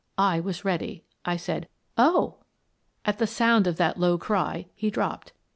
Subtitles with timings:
[0.17, 1.03] I was ready.
[1.25, 2.39] I said: "Oh!"
[3.05, 5.31] At the sound of that low cry, he dropped.